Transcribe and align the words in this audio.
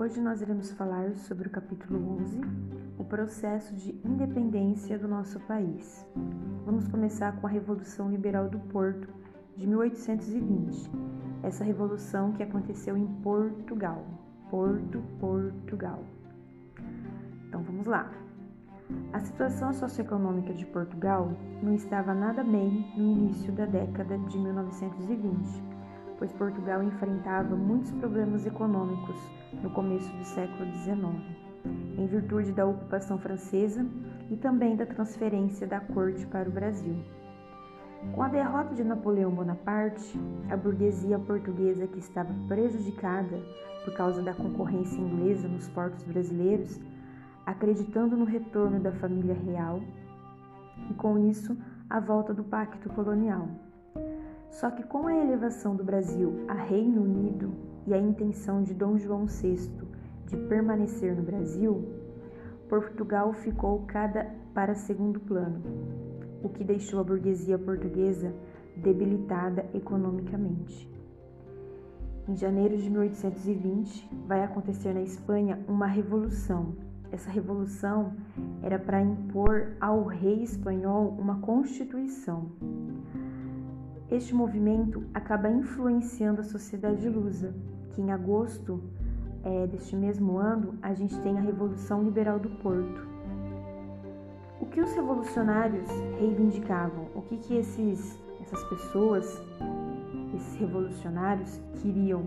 Hoje 0.00 0.18
nós 0.18 0.40
iremos 0.40 0.70
falar 0.72 1.14
sobre 1.14 1.46
o 1.46 1.50
capítulo 1.50 2.16
11, 2.22 2.40
o 2.96 3.04
processo 3.04 3.76
de 3.76 3.90
independência 4.02 4.98
do 4.98 5.06
nosso 5.06 5.38
país. 5.40 6.06
Vamos 6.64 6.88
começar 6.88 7.38
com 7.38 7.46
a 7.46 7.50
Revolução 7.50 8.10
Liberal 8.10 8.48
do 8.48 8.58
Porto 8.58 9.12
de 9.58 9.66
1820. 9.66 10.90
Essa 11.42 11.64
revolução 11.64 12.32
que 12.32 12.42
aconteceu 12.42 12.96
em 12.96 13.06
Portugal. 13.22 14.02
Porto, 14.50 15.02
Portugal. 15.20 16.02
Então 17.46 17.62
vamos 17.62 17.84
lá. 17.84 18.10
A 19.12 19.20
situação 19.20 19.70
socioeconômica 19.74 20.54
de 20.54 20.64
Portugal 20.64 21.30
não 21.62 21.74
estava 21.74 22.14
nada 22.14 22.42
bem 22.42 22.90
no 22.96 23.04
início 23.04 23.52
da 23.52 23.66
década 23.66 24.16
de 24.16 24.38
1920 24.38 25.79
pois 26.20 26.30
Portugal 26.34 26.82
enfrentava 26.82 27.56
muitos 27.56 27.90
problemas 27.92 28.44
econômicos 28.44 29.16
no 29.62 29.70
começo 29.70 30.14
do 30.18 30.24
século 30.26 30.70
XIX, 30.70 31.16
em 31.96 32.06
virtude 32.06 32.52
da 32.52 32.66
ocupação 32.66 33.18
francesa 33.18 33.86
e 34.30 34.36
também 34.36 34.76
da 34.76 34.84
transferência 34.84 35.66
da 35.66 35.80
corte 35.80 36.26
para 36.26 36.46
o 36.46 36.52
Brasil. 36.52 37.02
Com 38.14 38.22
a 38.22 38.28
derrota 38.28 38.74
de 38.74 38.84
Napoleão 38.84 39.30
Bonaparte, 39.30 40.20
a 40.50 40.56
burguesia 40.58 41.18
portuguesa 41.18 41.86
que 41.86 41.98
estava 41.98 42.32
prejudicada 42.46 43.40
por 43.82 43.94
causa 43.94 44.22
da 44.22 44.34
concorrência 44.34 45.00
inglesa 45.00 45.48
nos 45.48 45.68
portos 45.68 46.04
brasileiros, 46.04 46.78
acreditando 47.46 48.14
no 48.14 48.26
retorno 48.26 48.78
da 48.78 48.92
família 48.92 49.34
real 49.34 49.80
e 50.90 50.94
com 50.94 51.18
isso 51.18 51.56
a 51.88 51.98
volta 51.98 52.34
do 52.34 52.44
pacto 52.44 52.90
colonial. 52.90 53.48
Só 54.50 54.70
que 54.70 54.82
com 54.82 55.06
a 55.06 55.14
elevação 55.14 55.76
do 55.76 55.84
Brasil 55.84 56.44
a 56.48 56.54
Reino 56.54 57.02
Unido 57.02 57.52
e 57.86 57.94
a 57.94 57.98
intenção 57.98 58.62
de 58.62 58.74
Dom 58.74 58.98
João 58.98 59.26
VI 59.26 59.70
de 60.26 60.36
permanecer 60.36 61.16
no 61.16 61.22
Brasil, 61.22 61.88
Portugal 62.68 63.32
ficou 63.32 63.84
cada 63.86 64.30
para 64.52 64.74
segundo 64.74 65.18
plano, 65.20 65.62
o 66.42 66.48
que 66.48 66.64
deixou 66.64 67.00
a 67.00 67.04
burguesia 67.04 67.58
portuguesa 67.58 68.34
debilitada 68.76 69.66
economicamente. 69.72 70.88
Em 72.28 72.36
janeiro 72.36 72.76
de 72.76 72.88
1820, 72.88 74.08
vai 74.26 74.44
acontecer 74.44 74.92
na 74.92 75.02
Espanha 75.02 75.58
uma 75.66 75.86
revolução. 75.86 76.76
Essa 77.10 77.30
revolução 77.30 78.12
era 78.62 78.78
para 78.78 79.02
impor 79.02 79.72
ao 79.80 80.04
rei 80.04 80.42
espanhol 80.42 81.16
uma 81.18 81.40
constituição. 81.40 82.52
Este 84.10 84.34
movimento 84.34 85.04
acaba 85.14 85.48
influenciando 85.48 86.40
a 86.40 86.44
sociedade 86.44 87.08
lusa, 87.08 87.54
que 87.90 88.02
em 88.02 88.10
agosto 88.10 88.82
é, 89.44 89.68
deste 89.68 89.94
mesmo 89.94 90.36
ano 90.36 90.74
a 90.82 90.92
gente 90.92 91.16
tem 91.20 91.38
a 91.38 91.40
Revolução 91.40 92.02
Liberal 92.02 92.40
do 92.40 92.50
Porto. 92.50 93.06
O 94.60 94.66
que 94.66 94.80
os 94.80 94.92
revolucionários 94.94 95.88
reivindicavam? 96.18 97.06
O 97.14 97.22
que, 97.22 97.36
que 97.36 97.54
esses, 97.56 98.20
essas 98.40 98.64
pessoas, 98.64 99.40
esses 100.34 100.56
revolucionários, 100.56 101.60
queriam? 101.80 102.24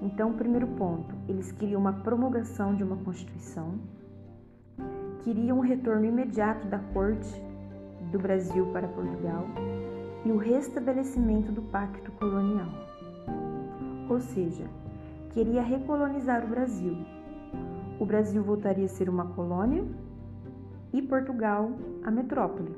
Então, 0.00 0.32
primeiro 0.34 0.68
ponto, 0.68 1.12
eles 1.28 1.50
queriam 1.50 1.80
uma 1.80 1.92
promulgação 1.92 2.76
de 2.76 2.84
uma 2.84 2.96
Constituição, 2.98 3.80
queriam 5.24 5.58
o 5.58 5.60
retorno 5.60 6.04
imediato 6.04 6.68
da 6.68 6.78
corte 6.78 7.42
do 8.12 8.18
Brasil 8.20 8.66
para 8.66 8.86
Portugal 8.86 9.44
e 10.28 10.30
o 10.30 10.36
restabelecimento 10.36 11.50
do 11.50 11.62
pacto 11.62 12.12
colonial. 12.12 12.68
Ou 14.10 14.20
seja, 14.20 14.66
queria 15.30 15.62
recolonizar 15.62 16.44
o 16.44 16.48
Brasil. 16.48 16.98
O 17.98 18.04
Brasil 18.04 18.42
voltaria 18.42 18.84
a 18.84 18.88
ser 18.88 19.08
uma 19.08 19.28
colônia 19.28 19.86
e 20.92 21.00
Portugal 21.00 21.72
a 22.04 22.10
metrópole. 22.10 22.76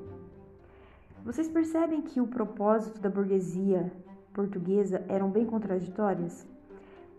Vocês 1.24 1.48
percebem 1.48 2.02
que 2.02 2.20
o 2.20 2.28
propósito 2.28 3.00
da 3.00 3.10
burguesia 3.10 3.92
portuguesa 4.32 5.04
eram 5.08 5.28
bem 5.28 5.44
contraditórias? 5.44 6.46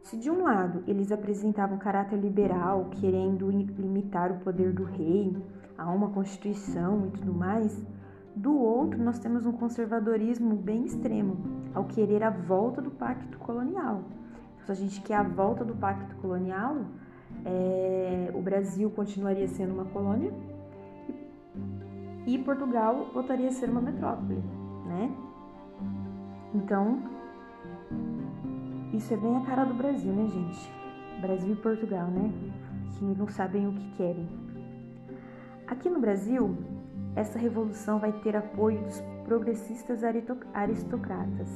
Se 0.01 0.15
de 0.15 0.31
um 0.31 0.43
lado 0.43 0.81
eles 0.87 1.11
apresentavam 1.11 1.77
caráter 1.77 2.17
liberal, 2.17 2.89
querendo 3.01 3.51
limitar 3.51 4.31
o 4.31 4.39
poder 4.39 4.71
do 4.71 4.85
rei 4.85 5.35
a 5.77 5.91
uma 5.91 6.09
constituição 6.09 7.07
e 7.07 7.11
tudo 7.11 7.33
mais, 7.33 7.83
do 8.35 8.57
outro, 8.57 9.01
nós 9.01 9.19
temos 9.19 9.45
um 9.45 9.51
conservadorismo 9.51 10.55
bem 10.55 10.85
extremo, 10.85 11.37
ao 11.73 11.85
querer 11.85 12.23
a 12.23 12.29
volta 12.29 12.81
do 12.81 12.91
pacto 12.91 13.37
colonial. 13.39 14.03
Então, 14.55 14.65
se 14.65 14.71
a 14.71 14.75
gente 14.75 15.01
quer 15.01 15.15
a 15.15 15.23
volta 15.23 15.65
do 15.65 15.75
pacto 15.75 16.15
colonial, 16.17 16.77
é, 17.45 18.31
o 18.33 18.41
Brasil 18.41 18.89
continuaria 18.89 19.47
sendo 19.47 19.73
uma 19.73 19.85
colônia 19.85 20.31
e, 22.25 22.37
Portugal 22.37 23.09
voltaria 23.13 23.47
a 23.47 23.51
ser 23.51 23.69
uma 23.69 23.81
metrópole, 23.81 24.43
né? 24.85 25.11
Então, 26.53 26.99
isso 28.93 29.13
é 29.13 29.17
bem 29.17 29.35
a 29.37 29.41
cara 29.41 29.65
do 29.65 29.73
Brasil, 29.73 30.13
né, 30.13 30.27
gente? 30.27 30.71
Brasil 31.19 31.53
e 31.53 31.55
Portugal, 31.55 32.07
né? 32.07 32.31
Que 32.93 33.05
não 33.05 33.27
sabem 33.27 33.67
o 33.67 33.73
que 33.73 33.91
querem. 33.97 34.27
Aqui 35.67 35.89
no 35.89 35.99
Brasil, 35.99 36.55
essa 37.15 37.37
revolução 37.37 37.99
vai 37.99 38.11
ter 38.11 38.35
apoio 38.35 38.81
dos 38.83 39.01
progressistas 39.25 40.01
aristocratas. 40.53 41.49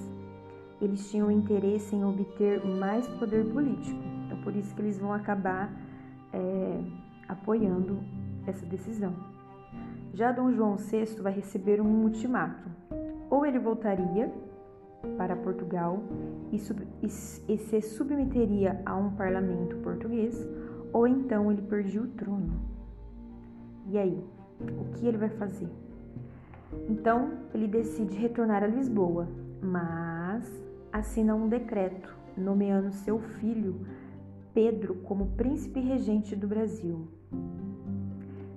Eles 0.81 1.09
tinham 1.09 1.31
interesse 1.31 1.95
em 1.95 2.03
obter 2.03 2.66
mais 2.66 3.07
poder 3.07 3.45
político, 3.45 3.99
então 4.25 4.41
por 4.41 4.55
isso 4.55 4.75
que 4.75 4.81
eles 4.81 4.99
vão 4.99 5.13
acabar 5.13 5.71
é, 6.33 6.83
apoiando 7.27 7.99
essa 8.45 8.66
decisão. 8.66 9.13
Já 10.13 10.31
Dom 10.31 10.51
João 10.51 10.75
VI 10.77 11.05
vai 11.21 11.33
receber 11.33 11.81
um 11.81 12.03
ultimato: 12.03 12.69
ou 13.29 13.45
ele 13.45 13.59
voltaria 13.59 14.31
para 15.17 15.35
Portugal 15.35 16.01
e, 16.51 16.59
sub, 16.59 16.85
e, 17.01 17.05
e 17.05 17.57
se 17.57 17.81
submeteria 17.81 18.81
a 18.85 18.95
um 18.95 19.11
parlamento 19.11 19.77
português, 19.77 20.35
ou 20.91 21.07
então 21.07 21.51
ele 21.51 21.61
perdia 21.61 22.01
o 22.01 22.07
trono. 22.07 22.59
E 23.87 23.97
aí? 23.97 24.34
O 24.59 24.85
que 24.93 25.07
ele 25.07 25.17
vai 25.17 25.29
fazer. 25.29 25.69
Então, 26.89 27.31
ele 27.53 27.67
decide 27.67 28.17
retornar 28.17 28.63
a 28.63 28.67
Lisboa, 28.67 29.27
mas 29.61 30.49
assina 30.91 31.35
um 31.35 31.47
decreto 31.47 32.16
nomeando 32.38 32.91
seu 32.91 33.19
filho 33.19 33.85
Pedro 34.53 34.95
como 35.03 35.31
príncipe 35.31 35.79
regente 35.79 36.35
do 36.35 36.47
Brasil. 36.47 37.07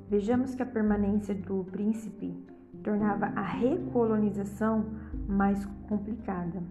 Vejamos 0.09 0.55
que 0.55 0.63
a 0.63 0.67
permanência 0.67 1.35
do 1.35 1.65
príncipe 1.65 2.35
tornava 2.83 3.27
a 3.27 3.43
recolonização 3.43 4.87
mais 5.29 5.67
complicada. 5.89 6.63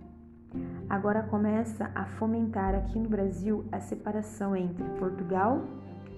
Agora 0.89 1.23
começa 1.23 1.91
a 1.93 2.05
fomentar 2.05 2.73
aqui 2.73 2.97
no 2.97 3.09
Brasil 3.09 3.65
a 3.71 3.79
separação 3.79 4.55
entre 4.55 4.83
Portugal 4.97 5.61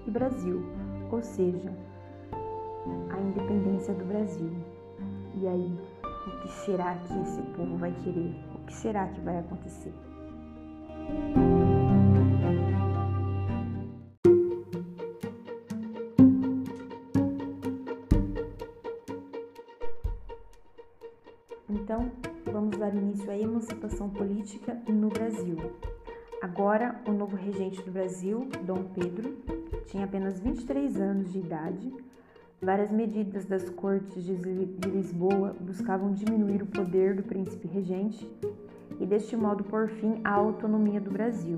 e 0.07 0.11
Brasil, 0.11 0.63
ou 1.11 1.21
seja, 1.21 1.73
a 3.09 3.19
independência 3.19 3.93
do 3.93 4.05
Brasil. 4.05 4.51
E 5.35 5.47
aí, 5.47 5.77
o 6.03 6.41
que 6.41 6.49
será 6.65 6.95
que 6.95 7.19
esse 7.21 7.41
povo 7.55 7.77
vai 7.77 7.91
querer? 8.03 8.35
O 8.55 8.65
que 8.65 8.73
será 8.73 9.07
que 9.07 9.19
vai 9.21 9.39
acontecer? 9.39 9.93
Então, 21.69 22.11
vamos 22.45 22.77
dar 22.77 22.93
início 22.93 23.31
à 23.31 23.37
emancipação 23.37 24.09
política 24.09 24.79
no 24.87 25.09
Brasil. 25.09 25.57
Agora, 26.41 27.01
o 27.07 27.11
novo 27.11 27.35
regente 27.35 27.81
do 27.81 27.91
Brasil, 27.91 28.47
Dom 28.63 28.83
Pedro, 28.93 29.37
tinha 29.87 30.05
apenas 30.05 30.39
23 30.39 30.99
anos 30.99 31.31
de 31.31 31.39
idade 31.39 31.91
Várias 32.61 32.91
medidas 32.91 33.45
das 33.45 33.69
cortes 33.69 34.21
de 34.21 34.33
Lisboa 34.33 35.55
buscavam 35.61 36.11
diminuir 36.11 36.61
o 36.61 36.65
poder 36.65 37.15
do 37.15 37.23
príncipe 37.23 37.69
regente 37.69 38.29
e, 38.99 39.05
deste 39.05 39.37
modo, 39.37 39.63
por 39.63 39.87
fim 39.87 40.19
à 40.25 40.33
autonomia 40.33 40.99
do 40.99 41.09
Brasil. 41.09 41.57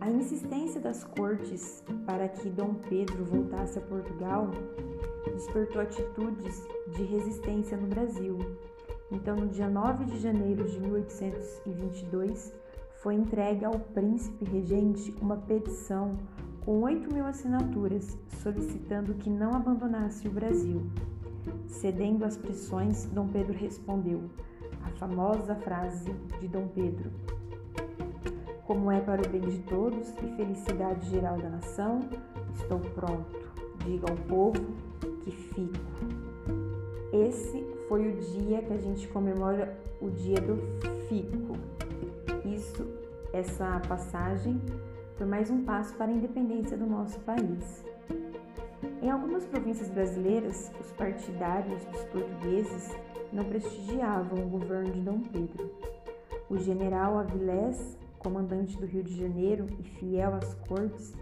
A 0.00 0.08
insistência 0.08 0.80
das 0.80 1.02
cortes 1.02 1.82
para 2.06 2.28
que 2.28 2.48
Dom 2.50 2.74
Pedro 2.88 3.24
voltasse 3.24 3.76
a 3.76 3.82
Portugal 3.82 4.48
despertou 5.32 5.82
atitudes 5.82 6.68
de 6.94 7.02
resistência 7.02 7.76
no 7.76 7.88
Brasil. 7.88 8.38
Então, 9.10 9.34
no 9.34 9.48
dia 9.48 9.68
9 9.68 10.04
de 10.04 10.20
janeiro 10.20 10.64
de 10.68 10.78
1822, 10.78 12.54
foi 13.02 13.14
entregue 13.14 13.64
ao 13.64 13.78
príncipe 13.80 14.44
regente 14.44 15.12
uma 15.20 15.36
petição 15.36 16.16
com 16.64 16.80
8 16.82 17.12
mil 17.12 17.26
assinaturas 17.26 18.16
solicitando 18.42 19.14
que 19.14 19.28
não 19.28 19.54
abandonasse 19.54 20.26
o 20.26 20.30
Brasil. 20.30 20.82
Cedendo 21.66 22.24
às 22.24 22.36
pressões, 22.36 23.04
Dom 23.06 23.28
Pedro 23.28 23.52
respondeu 23.52 24.30
a 24.82 24.88
famosa 24.90 25.54
frase 25.56 26.10
de 26.40 26.48
Dom 26.48 26.68
Pedro: 26.68 27.10
como 28.66 28.90
é 28.90 29.00
para 29.00 29.20
o 29.20 29.28
bem 29.28 29.42
de 29.42 29.58
todos 29.60 30.08
e 30.22 30.36
felicidade 30.36 31.10
geral 31.10 31.36
da 31.36 31.50
nação, 31.50 32.00
estou 32.54 32.80
pronto. 32.80 33.44
Diga 33.84 34.10
ao 34.10 34.16
povo 34.16 34.64
que 35.22 35.30
fico. 35.30 35.78
Esse 37.12 37.62
foi 37.88 38.08
o 38.08 38.16
dia 38.16 38.62
que 38.62 38.72
a 38.72 38.78
gente 38.78 39.06
comemora 39.08 39.78
o 40.00 40.08
dia 40.08 40.40
do 40.40 40.56
fico. 41.08 41.58
Isso, 42.46 42.86
essa 43.32 43.80
passagem 43.86 44.60
foi 45.16 45.26
mais 45.26 45.48
um 45.48 45.64
passo 45.64 45.94
para 45.94 46.10
a 46.10 46.14
independência 46.14 46.76
do 46.76 46.86
nosso 46.86 47.20
país. 47.20 47.84
Em 49.00 49.10
algumas 49.10 49.44
províncias 49.44 49.88
brasileiras, 49.88 50.72
os 50.80 50.90
partidários 50.92 51.84
dos 51.84 52.02
portugueses 52.04 52.90
não 53.32 53.44
prestigiavam 53.44 54.44
o 54.44 54.48
governo 54.48 54.92
de 54.92 55.00
Dom 55.00 55.20
Pedro. 55.20 55.70
O 56.50 56.58
general 56.58 57.18
Avilés, 57.18 57.96
comandante 58.18 58.76
do 58.76 58.86
Rio 58.86 59.04
de 59.04 59.16
Janeiro 59.16 59.66
e 59.78 59.84
fiel 59.84 60.34
às 60.34 60.54
cortes, 60.66 61.14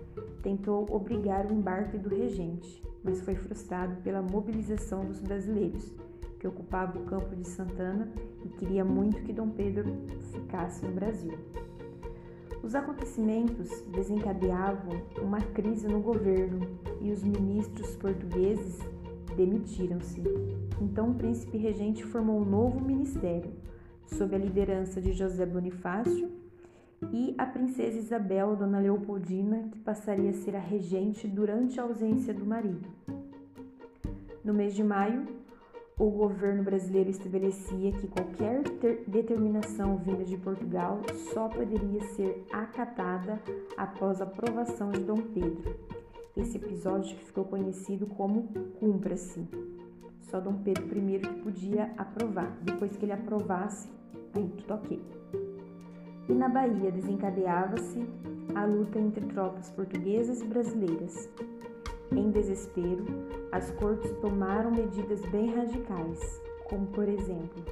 tentou 0.42 0.86
obrigar 0.90 1.46
o 1.46 1.52
embarque 1.52 1.98
do 1.98 2.08
regente, 2.08 2.82
mas 3.04 3.20
foi 3.20 3.34
frustrado 3.34 3.96
pela 4.02 4.22
mobilização 4.22 5.04
dos 5.04 5.20
brasileiros, 5.20 5.92
que 6.40 6.48
ocupava 6.48 6.98
o 6.98 7.04
campo 7.04 7.36
de 7.36 7.46
Santana 7.46 8.10
e 8.44 8.48
queria 8.48 8.84
muito 8.84 9.22
que 9.22 9.32
Dom 9.32 9.50
Pedro 9.50 9.84
ficasse 10.32 10.84
no 10.84 10.92
Brasil. 10.92 11.38
Os 12.62 12.75
acontecimentos 12.76 13.82
desencadeavam 13.88 15.03
uma 15.20 15.41
crise 15.41 15.88
no 15.88 16.00
governo 16.00 16.61
e 17.00 17.11
os 17.11 17.25
ministros 17.25 17.97
portugueses 17.97 18.79
demitiram-se. 19.37 20.23
Então 20.81 21.11
o 21.11 21.14
príncipe 21.14 21.59
regente 21.59 22.05
formou 22.05 22.41
um 22.41 22.44
novo 22.44 22.81
ministério, 22.81 23.50
sob 24.06 24.35
a 24.35 24.38
liderança 24.38 25.00
de 25.00 25.12
José 25.12 25.44
Bonifácio 25.44 26.31
e 27.11 27.35
a 27.37 27.47
princesa 27.47 27.99
Isabel, 27.99 28.55
Dona 28.55 28.79
Leopoldina, 28.79 29.69
que 29.70 29.79
passaria 29.79 30.31
a 30.31 30.35
ser 30.35 30.55
a 30.55 30.61
regente 30.61 31.26
durante 31.26 31.81
a 31.81 31.82
ausência 31.82 32.32
do 32.32 32.47
marido. 32.47 32.88
No 34.44 34.55
mês 34.55 34.75
de 34.75 34.85
maio, 34.85 35.26
o 36.02 36.10
governo 36.10 36.64
brasileiro 36.64 37.10
estabelecia 37.10 37.93
que 37.93 38.08
qualquer 38.08 38.64
determinação 39.06 39.99
vinda 39.99 40.25
de 40.25 40.37
Portugal 40.37 41.00
só 41.32 41.49
poderia 41.49 42.02
ser 42.16 42.44
acatada 42.52 43.40
após 43.76 44.20
a 44.20 44.25
aprovação 44.25 44.90
de 44.90 44.99
Dom 44.99 45.20
Pedro. 45.32 45.76
Esse 46.37 46.56
episódio 46.56 47.16
que 47.16 47.25
ficou 47.26 47.44
conhecido 47.44 48.04
como 48.06 48.49
Cumpra-se. 48.81 49.46
Só 50.22 50.40
Dom 50.40 50.54
Pedro 50.64 50.99
I 50.99 51.20
que 51.20 51.40
podia 51.40 51.93
aprovar. 51.96 52.50
Depois 52.62 52.96
que 52.96 53.04
ele 53.04 53.12
aprovasse, 53.12 53.88
aí 54.34 54.49
tudo 54.58 54.75
ok. 54.75 55.00
E 56.28 56.32
na 56.32 56.49
Bahia 56.49 56.90
desencadeava-se 56.90 58.04
a 58.56 58.64
luta 58.64 58.99
entre 58.99 59.25
tropas 59.26 59.70
portuguesas 59.70 60.43
e 60.43 60.46
brasileiras. 60.46 61.31
Em 62.17 62.31
desespero, 62.31 63.05
as 63.50 63.70
cortes 63.73 64.11
tomaram 64.20 64.70
medidas 64.70 65.20
bem 65.26 65.55
radicais, 65.55 66.41
como 66.69 66.87
por 66.87 67.09
exemplo, 67.09 67.64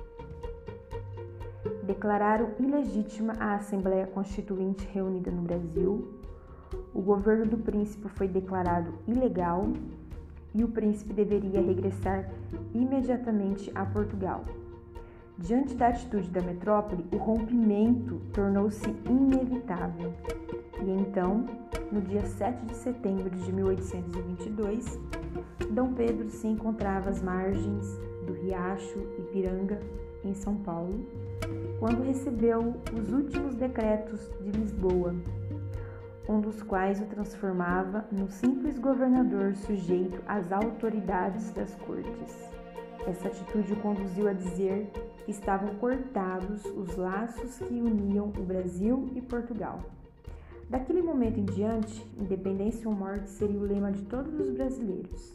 declararam 1.82 2.50
ilegítima 2.58 3.34
a 3.38 3.56
Assembleia 3.56 4.06
Constituinte 4.06 4.88
reunida 4.92 5.30
no 5.30 5.42
Brasil, 5.42 6.08
o 6.94 7.02
governo 7.02 7.46
do 7.46 7.58
príncipe 7.58 8.08
foi 8.08 8.28
declarado 8.28 8.94
ilegal 9.06 9.68
e 10.54 10.64
o 10.64 10.68
príncipe 10.68 11.12
deveria 11.12 11.60
regressar 11.60 12.30
imediatamente 12.74 13.70
a 13.74 13.84
Portugal. 13.84 14.44
Diante 15.38 15.74
da 15.74 15.88
atitude 15.88 16.28
da 16.30 16.42
metrópole, 16.42 17.04
o 17.12 17.16
rompimento 17.16 18.20
tornou-se 18.32 18.88
inevitável. 19.08 20.12
E 20.82 20.90
então, 20.90 21.46
no 21.92 22.00
dia 22.00 22.24
7 22.24 22.66
de 22.66 22.76
setembro 22.76 23.30
de 23.30 23.52
1822, 23.52 24.98
Dom 25.70 25.92
Pedro 25.92 26.30
se 26.30 26.46
encontrava 26.46 27.10
às 27.10 27.20
margens 27.20 27.98
do 28.26 28.32
riacho 28.32 28.98
Ipiranga, 29.18 29.80
em 30.24 30.34
São 30.34 30.56
Paulo, 30.56 31.06
quando 31.78 32.02
recebeu 32.02 32.74
os 32.92 33.12
últimos 33.12 33.54
decretos 33.54 34.30
de 34.40 34.50
Lisboa, 34.50 35.14
um 36.28 36.40
dos 36.40 36.62
quais 36.62 37.00
o 37.00 37.06
transformava 37.06 38.04
num 38.12 38.28
simples 38.28 38.78
governador 38.78 39.54
sujeito 39.56 40.22
às 40.28 40.52
autoridades 40.52 41.50
das 41.52 41.74
cortes. 41.74 42.50
Essa 43.06 43.28
atitude 43.28 43.72
o 43.72 43.76
conduziu 43.76 44.28
a 44.28 44.32
dizer 44.32 44.90
que 45.24 45.30
estavam 45.30 45.74
cortados 45.76 46.64
os 46.66 46.94
laços 46.96 47.58
que 47.58 47.80
uniam 47.80 48.28
o 48.38 48.42
Brasil 48.42 49.10
e 49.14 49.22
Portugal. 49.22 49.80
Daquele 50.70 51.02
momento 51.02 51.40
em 51.40 51.44
diante, 51.44 52.06
independência 52.16 52.88
ou 52.88 52.94
morte 52.94 53.28
seria 53.28 53.58
o 53.58 53.64
lema 53.64 53.90
de 53.90 54.02
todos 54.02 54.38
os 54.38 54.50
brasileiros. 54.50 55.34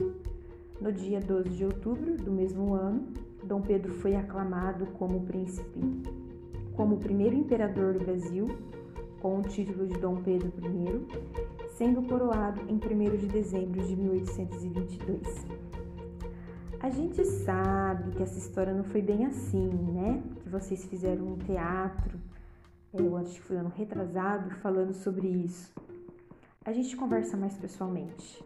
No 0.79 0.93
dia 0.93 1.19
12 1.19 1.49
de 1.49 1.65
outubro 1.65 2.15
do 2.15 2.31
mesmo 2.31 2.73
ano, 2.73 3.05
Dom 3.43 3.59
Pedro 3.59 3.93
foi 3.95 4.15
aclamado 4.15 4.85
como 4.97 5.25
príncipe, 5.25 5.81
como 6.73 6.99
primeiro 6.99 7.35
imperador 7.35 7.95
do 7.95 8.05
Brasil, 8.05 8.47
com 9.21 9.39
o 9.39 9.41
título 9.41 9.85
de 9.85 9.99
Dom 9.99 10.21
Pedro 10.23 10.53
I, 10.63 11.67
sendo 11.67 12.01
coroado 12.03 12.61
em 12.69 12.75
1 12.75 13.17
de 13.17 13.27
dezembro 13.27 13.85
de 13.85 13.93
1822. 13.93 15.45
A 16.79 16.89
gente 16.89 17.25
sabe 17.25 18.11
que 18.11 18.23
essa 18.23 18.37
história 18.37 18.73
não 18.73 18.85
foi 18.85 19.01
bem 19.01 19.25
assim, 19.25 19.67
né? 19.67 20.23
Que 20.41 20.47
vocês 20.47 20.85
fizeram 20.85 21.33
um 21.33 21.37
teatro, 21.39 22.17
eu 23.03 23.17
acho 23.17 23.33
que 23.33 23.41
foi 23.41 23.57
ano 23.57 23.71
retrasado, 23.75 24.49
falando 24.55 24.93
sobre 24.93 25.27
isso. 25.27 25.73
A 26.63 26.71
gente 26.71 26.95
conversa 26.95 27.37
mais 27.37 27.55
pessoalmente. 27.57 28.43